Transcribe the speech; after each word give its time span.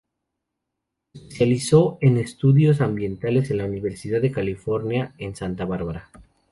Se 1.13 1.19
especializó 1.19 1.99
en 2.01 2.17
estudios 2.17 2.81
ambientales 2.81 3.51
en 3.51 3.57
la 3.57 3.65
Universidad 3.65 4.19
de 4.19 4.31
California 4.31 5.13
en 5.19 5.35
Santa 5.35 5.65
Barbara. 5.65 6.09